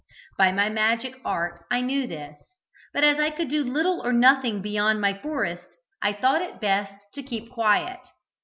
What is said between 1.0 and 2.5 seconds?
art I knew this,